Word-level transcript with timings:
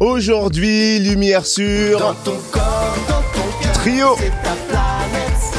Aujourd'hui, 0.00 0.98
lumière 0.98 1.46
sur 1.46 2.00
Dans 2.00 2.14
ton 2.14 2.36
corps, 2.50 2.96
dans 3.08 3.22
ton 3.32 3.62
cœur, 3.62 3.72
Trio. 3.74 4.06
c'est 4.18 4.30
ta 4.42 4.56
planète, 4.68 5.54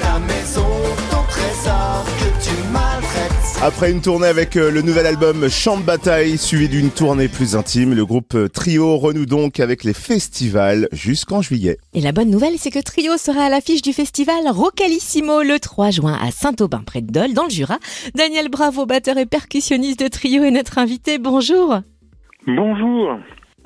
ta 0.00 0.18
maison, 0.18 0.66
ton 1.10 1.22
trésor 1.28 2.04
que 2.18 2.42
tu 2.42 2.54
maltraites. 2.72 3.62
Après 3.62 3.90
une 3.92 4.00
tournée 4.00 4.28
avec 4.28 4.56
euh, 4.56 4.70
le 4.70 4.80
nouvel 4.80 5.04
album 5.04 5.50
Chant 5.50 5.76
de 5.76 5.82
bataille, 5.82 6.38
suivi 6.38 6.70
d'une 6.70 6.90
tournée 6.90 7.28
plus 7.28 7.54
intime, 7.54 7.92
le 7.92 8.06
groupe 8.06 8.34
euh, 8.34 8.48
Trio 8.48 8.96
renoue 8.96 9.26
donc 9.26 9.60
avec 9.60 9.84
les 9.84 9.92
festivals 9.92 10.88
jusqu'en 10.92 11.42
juillet. 11.42 11.76
Et 11.92 12.00
la 12.00 12.12
bonne 12.12 12.30
nouvelle, 12.30 12.54
c'est 12.56 12.70
que 12.70 12.78
Trio 12.82 13.18
sera 13.18 13.44
à 13.44 13.48
l'affiche 13.50 13.82
du 13.82 13.92
festival 13.92 14.48
Rocalissimo 14.48 15.42
le 15.42 15.58
3 15.58 15.90
juin 15.90 16.18
à 16.20 16.30
Saint-Aubin, 16.30 16.82
près 16.86 17.02
de 17.02 17.12
Dole, 17.12 17.34
dans 17.34 17.44
le 17.44 17.50
Jura. 17.50 17.78
Daniel 18.14 18.48
Bravo, 18.48 18.86
batteur 18.86 19.18
et 19.18 19.26
percussionniste 19.26 20.00
de 20.00 20.08
Trio, 20.08 20.44
est 20.44 20.50
notre 20.50 20.78
invité. 20.78 21.18
Bonjour. 21.18 21.80
Bonjour. 22.46 23.18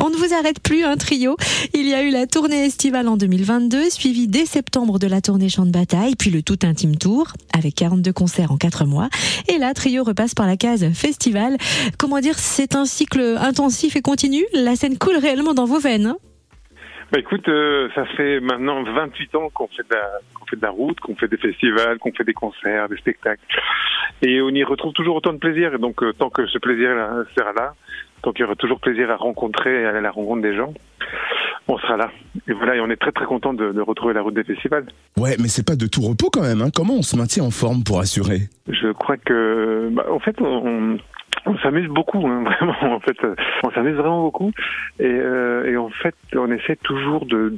On 0.03 0.11
ne 0.11 0.17
vous 0.17 0.35
arrête 0.35 0.61
plus, 0.61 0.85
un 0.85 0.97
trio. 0.97 1.37
Il 1.73 1.89
y 1.89 1.95
a 1.95 2.03
eu 2.03 2.11
la 2.11 2.27
tournée 2.27 2.65
estivale 2.65 3.09
en 3.09 3.17
2022, 3.17 3.91
suivie 3.91 4.27
dès 4.27 4.45
septembre 4.45 4.99
de 4.99 5.07
la 5.07 5.21
tournée 5.21 5.49
Chant 5.49 5.67
de 5.67 5.71
bataille, 5.71 6.15
puis 6.19 6.31
le 6.31 6.43
tout 6.43 6.59
intime 6.65 6.97
tour, 6.97 7.29
avec 7.57 7.75
42 7.77 8.13
concerts 8.13 8.53
en 8.53 8.57
4 8.57 8.85
mois. 8.87 9.09
Et 9.49 9.59
là, 9.59 9.73
trio 9.73 10.03
repasse 10.03 10.35
par 10.35 10.47
la 10.47 10.57
case 10.57 10.93
festival. 10.93 11.57
Comment 11.99 12.21
dire, 12.21 12.39
c'est 12.39 12.75
un 12.75 12.85
cycle 12.85 13.37
intensif 13.41 13.97
et 13.97 14.03
continu. 14.03 14.45
La 14.53 14.77
scène 14.77 14.99
coule 14.99 15.17
réellement 15.17 15.55
dans 15.55 15.67
vos 15.67 15.79
veines. 15.79 16.07
hein 16.07 16.17
Bah 17.13 17.21
écoute, 17.21 17.49
euh, 17.49 17.89
ça 17.95 18.05
fait 18.17 18.41
maintenant 18.41 18.83
28 18.83 19.35
ans 19.37 19.49
qu'on 19.51 19.69
fait 19.69 19.85
de 19.89 20.61
la, 20.63 20.71
route, 20.71 20.99
qu'on 21.01 21.15
fait 21.15 21.29
des 21.29 21.37
festivals, 21.37 21.99
qu'on 21.99 22.13
fait 22.13 22.25
des 22.25 22.35
concerts, 22.35 22.89
des 22.89 22.97
spectacles. 22.97 23.45
Et 24.23 24.41
on 24.41 24.51
y 24.51 24.65
retrouve 24.65 24.93
toujours 24.93 25.17
autant 25.17 25.33
de 25.33 25.39
plaisir. 25.39 25.75
Et 25.75 25.79
donc, 25.79 26.03
euh, 26.03 26.13
tant 26.13 26.31
que 26.31 26.47
ce 26.47 26.59
plaisir 26.59 26.95
là, 26.95 27.25
sera 27.37 27.53
là, 27.53 27.75
tant 28.25 28.33
qu'il 28.33 28.43
y 28.43 28.45
aura 28.45 28.57
toujours 28.57 28.81
plaisir 28.81 29.11
à 29.11 29.17
rencontrer 29.17 29.83
et 29.83 29.85
aller 29.85 29.99
à 29.99 30.01
la 30.01 30.11
rencontre 30.11 30.41
des 30.43 30.57
gens, 30.57 30.73
on 31.69 31.79
sera 31.79 31.97
là. 31.97 32.11
Et 32.49 32.53
voilà, 32.53 32.77
et 32.77 32.81
on 32.81 32.91
est 32.91 32.97
très 32.97 33.13
très 33.13 33.27
content 33.27 33.53
de, 33.53 33.71
de 33.73 33.81
retrouver 33.81 34.15
la 34.15 34.23
route 34.23 34.35
des 34.35 34.45
festivals. 34.45 34.87
Ouais, 35.17 35.37
mais 35.39 35.49
c'est 35.49 35.67
pas 35.67 35.77
de 35.77 35.87
tout 35.87 36.01
repos 36.01 36.31
quand 36.33 36.43
même. 36.43 36.63
Hein. 36.63 36.71
Comment 36.75 36.95
on 36.95 37.03
se 37.03 37.17
maintient 37.17 37.45
en 37.45 37.51
forme 37.51 37.85
pour 37.85 38.01
assurer? 38.01 38.49
Je 38.69 38.93
crois 38.93 39.19
que, 39.19 39.91
bah, 39.93 40.07
en 40.11 40.19
fait, 40.19 40.41
on, 40.41 40.47
on 40.47 40.99
s'amuse 41.59 41.89
beaucoup, 41.89 42.27
hein, 42.27 42.45
vraiment. 42.45 42.97
En 42.97 43.01
fait, 43.01 43.17
euh, 43.25 43.35
on 43.63 43.71
s'amuse 43.71 43.97
vraiment 43.97 44.23
beaucoup, 44.23 44.51
et, 44.99 45.05
euh, 45.05 45.77
en 45.79 45.91
fait, 45.91 46.15
on 46.35 46.51
essaie 46.51 46.77
toujours 46.77 47.27
de, 47.27 47.53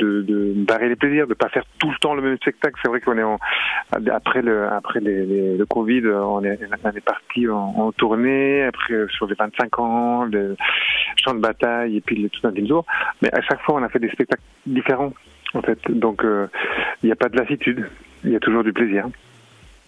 barrer 0.56 0.88
les 0.88 0.96
plaisirs, 0.96 1.26
de 1.26 1.34
pas 1.34 1.48
faire 1.48 1.64
tout 1.78 1.90
le 1.90 1.96
temps 1.98 2.14
le 2.14 2.22
même 2.22 2.36
spectacle. 2.36 2.78
C'est 2.82 2.88
vrai 2.88 3.00
qu'on 3.00 3.18
est 3.18 3.22
en, 3.22 3.38
après 4.12 4.42
le 4.42 4.66
après 4.68 5.00
le 5.00 5.64
Covid, 5.66 6.06
on 6.08 6.42
est 6.44 6.58
on 6.84 7.00
parti 7.00 7.48
en, 7.48 7.92
tournée, 7.92 8.64
après 8.64 8.94
euh, 8.94 9.08
sur 9.08 9.26
les 9.26 9.34
25 9.34 9.78
ans, 9.78 10.24
le 10.24 10.56
champ 11.16 11.34
de 11.34 11.40
bataille 11.40 11.96
et 11.96 12.00
puis 12.00 12.16
le 12.16 12.28
tout 12.28 12.46
un 12.46 12.66
jour. 12.66 12.84
Mais 13.22 13.32
à 13.32 13.40
chaque 13.42 13.60
fois, 13.62 13.76
on 13.76 13.82
a 13.82 13.88
fait 13.88 13.98
des 13.98 14.10
spectacles 14.10 14.42
différents, 14.66 15.12
en 15.54 15.62
fait. 15.62 15.78
Donc, 15.90 16.24
euh, 16.24 16.46
il 17.02 17.06
n'y 17.06 17.12
a 17.12 17.16
pas 17.16 17.28
de 17.28 17.36
lassitude. 17.36 17.88
Il 18.24 18.32
y 18.32 18.36
a 18.36 18.40
toujours 18.40 18.64
du 18.64 18.72
plaisir. 18.72 19.06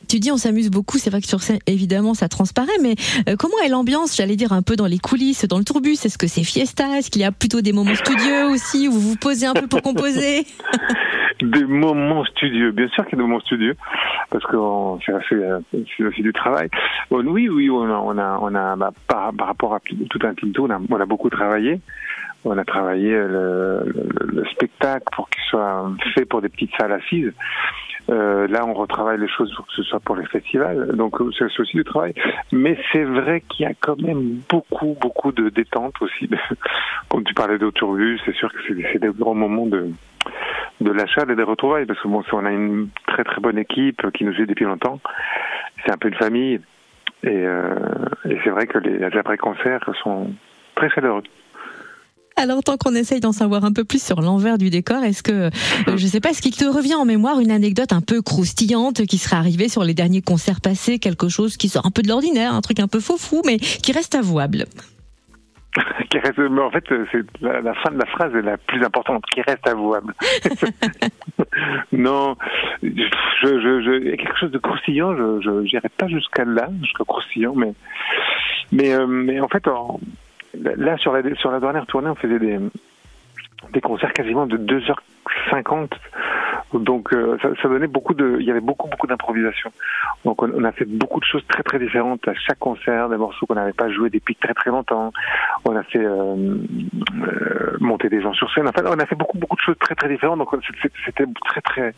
Tu 0.09 0.21
dis 0.21 0.33
on 0.33 0.39
s'amuse 0.39 0.71
beaucoup, 0.71 0.97
c'est 0.97 1.11
vrai 1.11 1.21
que 1.21 1.27
sur 1.27 1.41
scène, 1.41 1.59
évidemment, 1.67 2.15
ça 2.15 2.29
transparaît, 2.29 2.79
mais 2.83 2.95
euh, 3.29 3.37
comment 3.39 3.59
est 3.63 3.69
l'ambiance, 3.69 4.17
j'allais 4.17 4.37
dire, 4.37 4.53
un 4.53 4.63
peu 4.63 4.75
dans 4.75 4.87
les 4.87 4.99
coulisses, 4.99 5.45
dans 5.47 5.59
le 5.59 5.65
tourbus? 5.65 6.05
Est-ce 6.05 6.17
que 6.17 6.27
c'est 6.27 6.45
fiesta? 6.45 6.97
Est-ce 6.97 7.11
qu'il 7.11 7.21
y 7.21 7.27
a 7.27 7.33
plutôt 7.33 7.61
des 7.61 7.75
moments 7.75 7.95
studieux 7.95 8.47
aussi, 8.47 8.89
où 8.89 8.93
vous 8.93 9.01
vous 9.01 9.17
posez 9.17 9.45
un 9.45 9.53
peu 9.53 9.67
pour 9.67 9.83
composer? 9.83 10.47
Des 11.41 11.65
moments 11.65 12.25
studieux, 12.25 12.73
bien 12.73 12.89
sûr 12.89 13.05
qu'il 13.05 13.13
y 13.13 13.15
a 13.15 13.23
des 13.23 13.29
moments 13.29 13.39
studieux, 13.39 13.77
parce 14.29 14.45
que 14.45 14.57
c'est 15.07 15.85
c'est 15.97 16.03
aussi 16.03 16.21
du 16.21 16.33
travail. 16.33 16.69
Oui, 17.13 17.49
oui, 17.49 17.71
on 17.71 17.85
a, 17.85 17.97
on 17.97 18.19
a, 18.19 18.39
on 18.43 18.55
a 18.57 18.75
bah, 18.75 18.91
par, 19.07 19.33
rapport 19.39 19.73
à 19.73 19.79
tout 19.79 20.19
un 20.25 20.35
tour, 20.35 20.69
on 20.69 21.01
a, 21.01 21.07
beaucoup 21.07 21.31
travaillé. 21.31 21.81
On 22.45 22.59
a 22.59 22.65
travaillé 22.65 23.13
le 23.13 24.45
spectacle 24.51 25.05
pour 25.13 25.31
qu'il 25.31 25.43
soit 25.49 25.93
fait 26.13 26.25
pour 26.25 26.43
des 26.43 26.49
petites 26.49 26.73
salles 26.77 26.93
assises. 26.93 27.33
Euh, 28.11 28.47
là, 28.49 28.65
on 28.65 28.73
retravaille 28.73 29.19
les 29.19 29.29
choses 29.29 29.55
pour 29.55 29.67
que 29.67 29.73
ce 29.75 29.83
soit 29.83 30.01
pour 30.01 30.17
les 30.17 30.25
festivals. 30.27 30.97
Donc, 30.97 31.21
euh, 31.21 31.31
c'est 31.37 31.45
aussi 31.61 31.77
du 31.77 31.85
travail. 31.85 32.15
Mais 32.53 32.79
c'est 32.93 33.05
vrai 33.05 33.43
qu'il 33.43 33.67
y 33.67 33.69
a 33.69 33.75
quand 33.79 34.01
même 34.01 34.41
beaucoup, 34.49 34.97
beaucoup 35.01 35.33
de 35.33 35.51
détente 35.51 35.95
aussi. 36.01 36.29
Comme 37.09 37.25
tu 37.25 37.35
parlais 37.35 37.59
d'autobus, 37.59 38.21
c'est 38.25 38.35
sûr 38.35 38.51
que 38.53 38.59
c'est 38.67 38.99
des 38.99 39.11
grands 39.11 39.35
moments 39.35 39.67
de, 39.67 39.91
de 40.81 40.91
l'achat 40.91 41.25
et 41.29 41.35
des 41.35 41.43
retrouvailles 41.43 41.87
parce 41.87 42.01
que 42.01 42.09
bon, 42.09 42.23
on 42.33 42.45
a 42.45 42.53
une 42.53 42.89
très 43.07 43.25
très 43.25 43.41
bonne 43.41 43.59
équipe 43.59 44.11
qui 44.13 44.25
nous 44.25 44.33
suit 44.33 44.47
depuis 44.47 44.65
longtemps. 44.65 45.01
C'est 45.85 45.93
un 45.93 45.99
peu 45.99 46.09
une 46.09 46.15
famille 46.15 46.61
et, 47.23 47.29
euh, 47.29 47.75
et 48.29 48.39
c'est 48.45 48.51
vrai 48.51 48.67
que 48.67 48.79
les, 48.79 48.99
les 48.99 49.19
après-concerts 49.19 49.85
sont 50.03 50.31
très 50.75 50.89
chaleureux. 50.91 51.23
Alors, 52.39 52.63
tant 52.63 52.77
qu'on 52.77 52.95
essaye 52.95 53.19
d'en 53.19 53.33
savoir 53.33 53.65
un 53.65 53.73
peu 53.73 53.85
plus 53.85 54.01
sur 54.03 54.21
l'envers 54.21 54.59
du 54.59 54.71
décor, 54.71 55.03
est-ce 55.03 55.25
que, 55.25 55.33
euh, 55.33 55.51
je 55.97 56.07
sais 56.07 56.21
pas, 56.21 56.31
est-ce 56.31 56.41
qu'il 56.41 56.55
te 56.55 56.65
revient 56.65 56.95
en 56.95 57.05
mémoire 57.05 57.41
une 57.41 57.51
anecdote 57.51 57.93
un 57.93 58.01
peu 58.01 58.23
croustillante 58.23 59.05
qui 59.07 59.19
serait 59.19 59.37
arrivée 59.37 59.69
sur 59.69 59.83
les 59.83 59.95
derniers 59.95 60.23
concerts 60.23 60.61
passés, 60.61 61.01
quelque 61.01 61.29
chose 61.29 61.57
qui 61.57 61.69
sort 61.69 61.85
un 61.85 61.91
peu 61.91 62.03
de 62.03 62.09
l'ordinaire, 62.09 62.55
un 62.55 62.61
truc 62.61 62.79
un 62.79 62.87
peu 62.87 63.01
faux 63.01 63.17
fou, 63.17 63.43
mais 63.45 63.59
qui 63.59 63.91
reste 63.91 64.15
avouable? 64.15 64.67
Mais 66.39 66.61
en 66.63 66.71
fait, 66.71 66.85
c'est 67.13 67.23
la, 67.41 67.75
fin 67.75 67.91
de 67.91 67.99
la 67.99 68.07
phrase 68.07 68.35
est 68.35 68.43
la 68.43 68.57
plus 68.57 68.83
importante, 68.85 69.25
qui 69.33 69.43
reste 69.43 69.67
avouable. 69.69 70.15
non, 71.93 72.37
il 72.83 72.99
y 72.99 73.05
a 73.05 74.17
quelque 74.17 74.39
chose 74.39 74.51
de 74.51 74.59
croustillant. 74.59 75.15
Je, 75.17 75.41
je 75.43 75.51
n'irai 75.51 75.89
pas 75.91 76.09
jusqu'à 76.09 76.45
là, 76.45 76.69
jusqu'à 76.81 77.05
croustillant, 77.05 77.55
mais, 77.55 77.75
mais, 78.73 78.95
euh, 78.95 79.07
mais 79.07 79.41
en 79.41 79.49
fait, 79.49 79.69
en- 79.69 80.01
là 80.63 80.97
sur 80.99 81.13
la 81.13 81.23
sur 81.37 81.51
la 81.51 81.61
dernière 81.61 81.87
tournée, 81.87 82.09
on 82.09 82.15
faisait 82.15 82.39
des 82.39 82.59
des 83.73 83.81
concerts 83.81 84.13
quasiment 84.13 84.47
de 84.47 84.57
2h50 84.57 85.91
donc 86.75 87.13
euh, 87.13 87.37
ça, 87.43 87.49
ça 87.63 87.69
donnait 87.69 87.87
beaucoup 87.87 88.15
de 88.15 88.37
il 88.41 88.47
y 88.47 88.51
avait 88.51 88.61
beaucoup 88.61 88.89
beaucoup 88.89 89.07
d'improvisation. 89.07 89.71
Donc 90.25 90.43
on, 90.43 90.51
on 90.55 90.65
a 90.65 90.73
fait 90.73 90.85
beaucoup 90.85 91.21
de 91.21 91.25
choses 91.25 91.43
très 91.49 91.63
très 91.63 91.79
différentes 91.79 92.27
à 92.29 92.35
chaque 92.35 92.59
concert 92.59 93.09
des 93.09 93.17
morceaux 93.17 93.47
qu'on 93.47 93.55
n'avait 93.55 93.73
pas 93.73 93.91
joué 93.91 94.11
depuis 94.11 94.35
très 94.37 94.55
très 94.55 94.71
longtemps. 94.71 95.13
On 95.65 95.75
a 95.77 95.83
fait 95.83 96.05
euh, 96.05 96.37
euh, 97.23 97.77
monter 97.81 98.09
des 98.09 98.21
gens 98.21 98.33
sur 98.35 98.53
scène. 98.53 98.69
Enfin 98.69 98.83
on 98.87 98.99
a 98.99 99.07
fait 99.07 99.15
beaucoup 99.17 99.39
beaucoup 99.39 99.57
de 99.57 99.61
choses 99.61 99.77
très 99.81 99.95
très 99.95 100.09
différentes. 100.09 100.39
Donc 100.39 100.51
c'était 101.07 101.25
très 101.47 101.61
très 101.61 101.95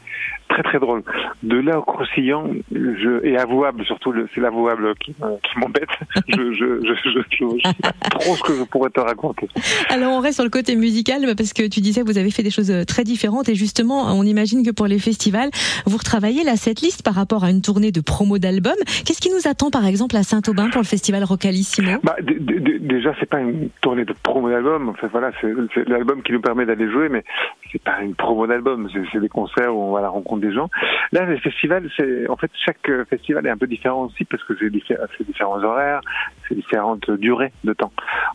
très 0.48 0.62
très 0.62 0.78
drôle. 0.78 1.02
De 1.42 1.58
là 1.58 1.78
au 1.78 1.82
croustillant 1.82 2.50
je, 2.72 3.24
et 3.24 3.36
avouable 3.38 3.84
surtout 3.84 4.14
c'est 4.34 4.40
l'avouable 4.40 4.94
qui, 4.96 5.14
me- 5.20 5.36
qui 5.42 5.58
m'embête. 5.58 5.88
Je 6.28 6.52
je, 6.52 6.80
je, 6.86 6.94
je, 6.94 7.10
je, 7.30 7.46
je 7.58 7.68
sais 7.68 7.74
pas 7.82 7.92
trop 8.10 8.34
ce 8.36 8.42
que 8.42 8.54
je 8.54 8.62
pourrais 8.64 8.90
te 8.90 9.00
raconter. 9.00 9.48
Alors 9.88 10.12
on 10.12 10.20
reste 10.20 10.34
sur 10.36 10.44
le 10.44 10.50
côté 10.50 10.76
musical 10.76 11.22
parce 11.36 11.52
que 11.52 11.66
tu 11.66 11.80
disais 11.80 12.02
vous 12.02 12.18
avez 12.18 12.30
fait 12.30 12.42
des 12.42 12.50
choses 12.50 12.70
euh, 12.70 12.84
très 12.84 13.04
différentes. 13.04 13.48
Et 13.48 13.54
justement 13.54 14.04
on 14.16 14.22
imagine 14.22 14.59
que 14.64 14.70
pour 14.70 14.86
les 14.86 14.98
festivals 14.98 15.50
vous 15.86 15.96
retravaillez 15.96 16.44
la 16.44 16.56
setlist 16.56 17.02
par 17.02 17.14
rapport 17.14 17.44
à 17.44 17.50
une 17.50 17.62
tournée 17.62 17.92
de 17.92 18.00
promo 18.00 18.38
d'albums. 18.38 18.72
Qu'est-ce 19.04 19.20
qui 19.20 19.30
nous 19.30 19.48
attend 19.48 19.70
par 19.70 19.86
exemple 19.86 20.16
à 20.16 20.22
Saint-Aubin 20.22 20.70
pour 20.70 20.80
le 20.80 20.86
festival 20.86 21.24
Rocalissimo? 21.24 21.98
Bah, 22.02 22.16
déjà, 22.20 23.14
c'est 23.18 23.28
pas 23.28 23.40
une 23.40 23.70
tournée 23.80 24.04
de 24.04 24.14
promo 24.22 24.50
d'album. 24.50 24.90
Enfin, 24.90 25.08
voilà, 25.10 25.30
c'est 25.40 25.88
l'album 25.88 26.22
qui 26.22 26.32
nous 26.32 26.40
permet 26.40 26.66
d'aller 26.66 26.90
jouer, 26.90 27.08
mais 27.08 27.24
c'est 27.72 27.82
pas 27.82 28.00
une 28.02 28.14
promo 28.14 28.46
d'album. 28.46 28.88
C'est 29.12 29.20
des 29.20 29.28
concerts 29.28 29.74
où 29.74 29.82
on 29.82 29.92
va 29.92 30.00
à 30.00 30.02
la 30.02 30.08
rencontre 30.08 30.40
des 30.40 30.52
gens. 30.52 30.68
Là, 31.12 31.24
les 31.26 31.38
festivals, 31.38 31.88
c'est 31.96 32.28
en 32.28 32.36
fait 32.36 32.50
chaque 32.54 32.88
euh, 32.88 33.04
festival 33.04 33.46
est 33.46 33.50
un 33.50 33.56
peu 33.56 33.66
différent 33.66 34.04
aussi 34.04 34.24
parce 34.24 34.42
que 34.44 34.54
c'est 34.58 34.70
diffé- 34.70 34.96
différents 35.26 35.62
horaires, 35.62 36.00
c'est 36.48 36.54
différentes 36.54 37.10
durées 37.10 37.52
de 37.64 37.72
temps. 37.72 37.92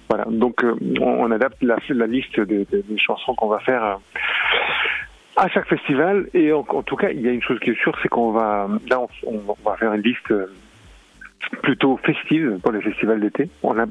Voilà. 0.10 0.26
Donc, 0.30 0.64
euh, 0.64 0.76
on, 1.02 1.32
adapte 1.32 1.62
la, 1.62 1.78
liste 2.08 2.40
des, 2.40 2.66
chansons 2.98 3.36
qu'on 3.36 3.48
va 3.48 3.60
faire. 3.60 4.00
À 5.38 5.48
chaque 5.50 5.68
festival 5.68 6.28
et 6.34 6.54
en, 6.54 6.64
tout 6.64 6.96
cas 6.96 7.10
il 7.10 7.22
y 7.22 7.28
a 7.28 7.32
une 7.32 7.42
chose 7.42 7.60
qui 7.60 7.72
est 7.72 7.80
sûre 7.80 7.98
c'est 8.02 8.08
qu'on 8.08 8.32
va 8.32 8.68
là 8.90 9.02
on, 9.26 9.38
va 9.64 9.76
faire 9.76 9.94
une 9.94 10.02
liste 10.02 10.32
euh, 10.32 10.48
plutôt 11.62 11.98
festive 11.98 12.60
pour 12.62 12.72
les 12.72 12.82
festivals 12.82 13.20
d'été. 13.20 13.50
On 13.64 13.78
a, 13.78 13.86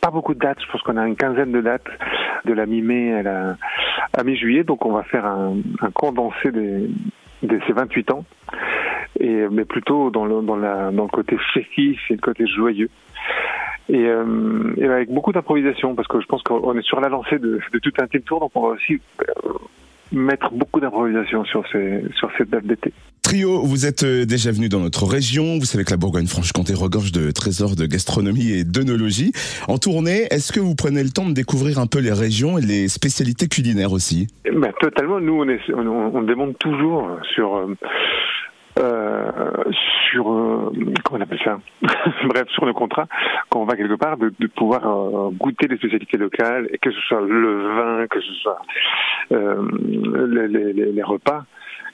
pas 0.00 0.10
beaucoup 0.10 0.32
de 0.32 0.38
dates, 0.38 0.58
je 0.64 0.70
pense 0.72 0.80
qu'on 0.82 0.96
a 0.96 1.06
une 1.06 1.16
quinzaine 1.16 1.52
de 1.52 1.60
dates 1.60 1.88
de 2.46 2.54
la 2.54 2.64
mi-mai 2.64 3.12
à 3.12 3.22
la 3.22 4.24
mi-juillet, 4.24 4.64
donc 4.64 4.86
on 4.86 4.92
va 4.92 5.02
faire 5.02 5.26
un, 5.26 5.56
condensé 5.92 6.50
de 6.50 6.88
ces 7.42 7.72
28 7.74 8.10
ans, 8.12 8.24
mais 9.20 9.64
plutôt 9.66 10.10
dans 10.10 10.24
le 10.24 11.06
côté 11.08 11.36
festif 11.52 12.00
et 12.10 12.14
le 12.14 12.20
côté 12.20 12.46
joyeux. 12.46 12.88
Et, 13.90 14.06
euh, 14.06 14.72
et 14.76 14.84
avec 14.84 15.10
beaucoup 15.10 15.32
d'improvisation, 15.32 15.96
parce 15.96 16.06
que 16.06 16.20
je 16.20 16.26
pense 16.26 16.42
qu'on 16.44 16.78
est 16.78 16.82
sur 16.82 17.00
la 17.00 17.08
lancée 17.08 17.40
de, 17.40 17.60
de 17.72 17.78
tout 17.80 17.92
un 17.98 18.06
team 18.06 18.20
tour, 18.22 18.38
donc 18.38 18.52
on 18.54 18.68
va 18.68 18.68
aussi 18.68 19.00
euh, 19.20 19.52
mettre 20.12 20.52
beaucoup 20.52 20.80
d'improvisation 20.80 21.44
sur 21.44 21.64
ces 21.72 22.02
sur 22.16 22.30
cette 22.36 22.50
date 22.50 22.66
d'été. 22.66 22.92
Trio, 23.22 23.62
vous 23.62 23.86
êtes 23.86 24.02
euh, 24.02 24.24
déjà 24.24 24.50
venu 24.50 24.68
dans 24.68 24.80
notre 24.80 25.04
région. 25.04 25.58
Vous 25.58 25.64
savez 25.64 25.84
que 25.84 25.90
la 25.90 25.96
Bourgogne-Franche-Comté 25.96 26.74
regorge 26.74 27.12
de 27.12 27.30
trésors 27.30 27.76
de 27.76 27.86
gastronomie 27.86 28.50
et 28.50 28.64
d'œnologie. 28.64 29.32
En 29.68 29.78
tournée, 29.78 30.26
est-ce 30.30 30.52
que 30.52 30.60
vous 30.60 30.74
prenez 30.74 31.02
le 31.02 31.10
temps 31.10 31.28
de 31.28 31.34
découvrir 31.34 31.78
un 31.78 31.86
peu 31.86 32.00
les 32.00 32.12
régions 32.12 32.58
et 32.58 32.62
les 32.62 32.88
spécialités 32.88 33.46
culinaires 33.46 33.92
aussi? 33.92 34.28
Ben, 34.44 34.72
totalement. 34.80 35.20
Nous, 35.20 35.34
on, 35.34 35.48
est, 35.48 35.60
on, 35.74 36.16
on 36.16 36.22
démonte 36.22 36.58
toujours 36.58 37.18
sur 37.34 37.56
euh, 37.56 37.74
euh, 38.80 39.30
sur 40.10 40.32
euh, 40.32 40.72
comment 41.04 41.18
on 41.18 41.20
appelle 41.20 41.40
ça 41.44 41.58
Bref, 42.24 42.48
sur 42.48 42.64
le 42.64 42.72
contrat, 42.72 43.06
quand 43.48 43.60
on 43.60 43.64
va 43.64 43.76
quelque 43.76 43.94
part, 43.94 44.16
de, 44.16 44.32
de 44.38 44.46
pouvoir 44.46 44.86
euh, 44.86 45.30
goûter 45.30 45.68
les 45.68 45.76
spécialités 45.76 46.16
locales, 46.16 46.68
que 46.80 46.90
ce 46.90 47.00
soit 47.02 47.20
le 47.20 47.68
vin, 47.74 48.06
que 48.06 48.20
ce 48.20 48.32
soit 48.34 48.60
euh, 49.32 49.62
les, 50.28 50.48
les, 50.48 50.92
les, 50.92 51.02
repas. 51.02 51.44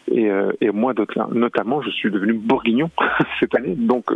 Et, 0.08 0.30
et 0.60 0.70
moi, 0.70 0.94
notamment, 1.32 1.82
je 1.82 1.90
suis 1.90 2.12
devenu 2.12 2.34
bourguignon 2.34 2.90
cette 3.40 3.56
année, 3.56 3.74
donc 3.74 4.12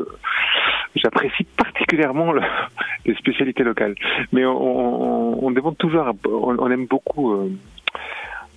j'apprécie 0.94 1.44
particulièrement 1.56 2.32
le, 2.32 2.42
les 3.06 3.14
spécialités 3.16 3.64
locales. 3.64 3.96
Mais 4.32 4.46
on, 4.46 4.56
on, 4.56 5.46
on 5.46 5.50
demande 5.50 5.76
toujours, 5.78 6.06
on, 6.28 6.56
on 6.58 6.70
aime 6.70 6.86
beaucoup 6.86 7.50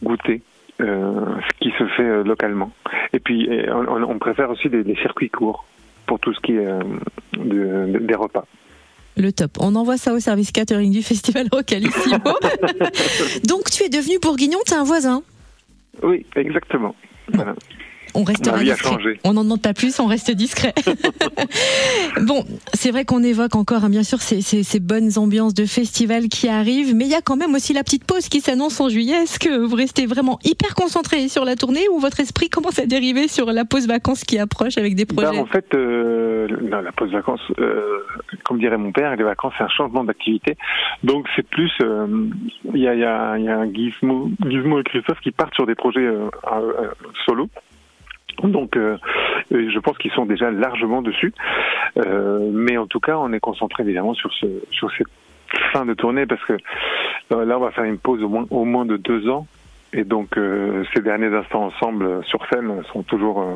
goûter 0.04 0.44
ce 0.86 1.60
qui 1.60 1.72
se 1.78 1.86
fait 1.96 2.04
euh, 2.04 2.24
localement. 2.24 2.72
Et 3.14 3.20
puis, 3.20 3.50
on, 3.70 4.04
on 4.04 4.20
préfère 4.20 4.50
aussi 4.50 4.70
des, 4.70 4.84
des, 4.84 4.96
circuits 4.96 5.30
courts 5.30 5.66
pour 6.06 6.20
tout 6.20 6.34
ce 6.34 6.40
qui 6.42 6.54
est 6.54 6.66
euh, 6.66 6.80
de, 7.34 7.92
de, 7.92 8.00
des 8.00 8.16
repas. 8.16 8.46
Le 9.16 9.32
top. 9.32 9.52
On 9.60 9.76
envoie 9.76 9.98
ça 9.98 10.14
au 10.14 10.20
service 10.20 10.52
catering 10.52 10.92
du 10.92 11.04
Festival 11.04 11.48
Rocalissimo. 11.52 12.18
Donc, 13.48 13.70
tu 13.72 13.84
es 13.84 13.90
devenu 13.90 14.18
bourguignon, 14.20 14.60
tu 14.66 14.74
es 14.74 14.78
un 14.78 14.84
voisin? 14.84 15.22
Oui, 16.02 16.26
exactement. 16.36 16.96
Voilà 17.32 17.54
on 18.14 18.24
restera 18.24 18.60
discret. 18.60 19.20
On 19.24 19.34
n'en 19.34 19.44
demande 19.44 19.62
pas 19.62 19.74
plus, 19.74 20.00
on 20.00 20.06
reste 20.06 20.32
discret. 20.32 20.74
bon, 22.22 22.44
c'est 22.74 22.92
vrai 22.92 23.06
qu'on 23.06 23.24
évoque 23.24 23.56
encore, 23.56 23.84
hein, 23.84 23.90
bien 23.90 24.04
sûr, 24.04 24.22
ces, 24.22 24.42
ces, 24.42 24.64
ces, 24.64 24.80
bonnes 24.80 25.18
ambiances 25.18 25.54
de 25.54 25.66
festival 25.66 26.28
qui 26.28 26.48
arrivent, 26.48 26.96
mais 26.96 27.06
il 27.06 27.12
y 27.12 27.16
a 27.16 27.22
quand 27.22 27.36
même 27.36 27.54
aussi 27.54 27.74
la 27.74 27.84
petite 27.84 28.06
pause 28.06 28.30
qui 28.30 28.42
s'annonce 28.42 28.80
en 28.80 28.90
juillet. 28.90 29.24
Est-ce 29.24 29.40
que 29.40 29.58
vous 29.58 29.76
restez 29.76 30.06
vraiment 30.06 30.40
hyper 30.44 30.76
concentré 30.76 31.28
sur 31.28 31.46
la 31.46 31.56
tournée 31.56 31.88
ou 31.92 32.00
votre 32.00 32.20
esprit 32.20 32.50
commence 32.50 32.80
à 32.80 32.86
dériver 32.86 33.28
sur 33.28 33.52
la 33.52 33.66
pause 33.66 33.88
vacances 33.88 34.24
qui 34.24 34.38
approche 34.38 34.78
avec 34.78 34.96
des 34.96 35.06
projets 35.06 35.32
ben, 35.32 35.40
En 35.40 35.46
fait, 35.46 35.74
euh, 35.74 36.48
non, 36.62 36.82
la 36.82 36.92
pause 36.92 37.12
vacances, 37.12 37.42
euh, 37.60 38.00
comme 38.44 38.60
dirait 38.60 38.78
mon 38.78 38.92
père, 38.92 39.16
les 39.16 39.24
vacances, 39.24 39.54
c'est 39.58 39.64
un 39.64 39.70
changement 39.70 40.04
d'activité. 40.04 40.58
Donc 41.04 41.28
c'est 41.36 41.48
plus, 41.48 41.72
il 41.80 41.86
euh, 41.86 42.08
y, 42.74 42.88
a, 42.88 42.96
y, 42.96 43.04
a, 43.04 43.38
y, 43.38 43.50
a, 43.50 43.72
Gizmo, 43.72 44.32
Gizmo 44.48 44.80
et 44.80 44.84
Christophe 44.84 45.20
qui 45.22 45.32
partent 45.32 45.56
sur 45.56 45.66
des 45.66 45.76
projets 45.76 46.10
solo. 47.26 47.50
Donc, 48.42 48.76
euh, 48.78 48.98
je 49.52 49.80
pense 49.80 49.98
qu'ils 49.98 50.12
sont 50.12 50.26
déjà 50.26 50.52
largement 50.52 51.02
dessus. 51.02 51.34
Euh, 51.98 52.50
mais 52.52 52.78
en 52.78 52.88
tout 52.88 53.00
cas, 53.00 53.18
on 53.18 53.32
est 53.34 53.40
concentré 53.40 53.84
évidemment 53.84 54.14
sur 54.14 54.32
ce 54.34 54.48
sur 54.72 54.92
cette 54.98 55.08
fin 55.72 55.86
de 55.86 55.94
tournée 55.94 56.26
parce 56.26 56.44
que 56.46 56.54
euh, 57.32 57.46
là, 57.46 57.58
on 57.58 57.62
va 57.62 57.72
faire 57.72 57.84
une 57.84 58.00
pause 58.00 58.24
au 58.24 58.30
moins 58.30 58.46
au 58.50 58.66
moins 58.66 58.86
de 58.86 58.98
deux 58.98 59.30
ans. 59.30 59.48
Et 59.94 60.04
donc, 60.04 60.38
euh, 60.38 60.84
ces 60.94 61.02
derniers 61.02 61.34
instants 61.36 61.66
ensemble 61.66 62.24
sur 62.26 62.40
scène 62.48 62.82
sont 62.92 63.04
toujours 63.04 63.42
euh, 63.42 63.56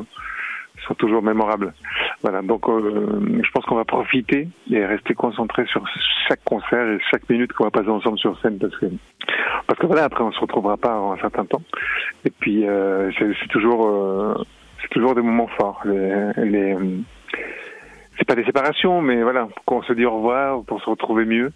sont 0.86 0.94
toujours 0.94 1.22
mémorables. 1.22 1.74
Voilà. 2.22 2.42
Donc, 2.42 2.68
euh, 2.68 3.40
je 3.42 3.50
pense 3.50 3.64
qu'on 3.64 3.74
va 3.74 3.84
profiter 3.84 4.46
et 4.70 4.86
rester 4.86 5.14
concentré 5.14 5.66
sur 5.66 5.84
chaque 6.28 6.44
concert 6.44 6.86
et 6.86 7.00
chaque 7.10 7.28
minute 7.28 7.52
qu'on 7.52 7.64
va 7.64 7.72
passer 7.72 7.88
ensemble 7.88 8.18
sur 8.18 8.38
scène 8.40 8.58
parce 8.58 8.76
que 8.76 8.86
parce 9.66 9.80
que 9.80 9.86
voilà, 9.86 10.04
après, 10.04 10.22
on 10.22 10.30
se 10.30 10.40
retrouvera 10.40 10.76
pas 10.76 10.96
en 10.96 11.12
un 11.12 11.18
certain 11.18 11.44
temps. 11.44 11.62
Et 12.24 12.30
puis, 12.30 12.64
c'est 13.18 13.48
toujours 13.48 14.46
c'est 14.80 14.90
toujours 14.90 15.14
des 15.14 15.22
moments 15.22 15.48
forts. 15.48 15.82
Les, 15.84 16.32
les, 16.44 16.76
c'est 18.18 18.26
pas 18.26 18.34
des 18.34 18.44
séparations, 18.44 19.00
mais 19.00 19.22
voilà, 19.22 19.48
quand 19.64 19.78
on 19.78 19.82
se 19.82 19.92
dit 19.92 20.04
au 20.04 20.16
revoir, 20.16 20.62
pour 20.64 20.80
se 20.82 20.90
retrouver 20.90 21.24
mieux, 21.24 21.52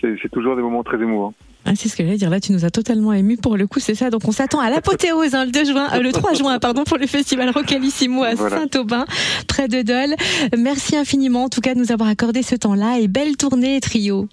c'est 0.00 0.30
toujours 0.30 0.56
des 0.56 0.62
moments 0.62 0.82
très 0.82 0.98
émouvants. 0.98 1.34
Ah, 1.64 1.72
c'est 1.76 1.88
ce 1.88 1.96
que 1.96 2.02
j'allais 2.02 2.16
dire. 2.16 2.28
Là, 2.28 2.40
tu 2.40 2.52
nous 2.52 2.64
as 2.64 2.70
totalement 2.70 3.12
ému 3.12 3.36
pour 3.36 3.56
le 3.56 3.68
coup, 3.68 3.78
c'est 3.78 3.94
ça. 3.94 4.10
Donc, 4.10 4.22
on 4.26 4.32
s'attend 4.32 4.58
à 4.58 4.68
l'apothéose 4.68 5.34
hein, 5.34 5.44
le 5.44 5.52
2 5.52 5.64
juin, 5.64 5.86
euh, 5.94 6.02
le 6.02 6.10
3 6.10 6.34
juin, 6.34 6.58
pardon, 6.58 6.82
pour 6.82 6.98
le 6.98 7.06
festival 7.06 7.50
Rocalissimo 7.50 8.24
à 8.24 8.34
voilà. 8.34 8.58
Saint-Aubin, 8.58 9.04
près 9.46 9.68
de 9.68 9.82
Dole. 9.82 10.16
Merci 10.58 10.96
infiniment, 10.96 11.44
en 11.44 11.48
tout 11.48 11.60
cas, 11.60 11.74
de 11.74 11.78
nous 11.78 11.92
avoir 11.92 12.08
accordé 12.08 12.42
ce 12.42 12.56
temps-là 12.56 12.98
et 13.00 13.06
belle 13.06 13.36
tournée, 13.36 13.78
trio. 13.80 14.26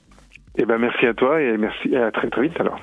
Eh 0.58 0.66
ben, 0.66 0.80
merci 0.80 1.06
à 1.06 1.14
toi 1.14 1.40
et 1.40 1.56
merci 1.58 1.90
et 1.90 1.98
à 1.98 2.12
très 2.12 2.30
très 2.30 2.42
vite 2.42 2.60
alors. 2.60 2.80